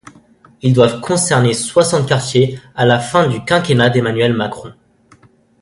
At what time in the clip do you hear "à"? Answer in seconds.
2.73-2.87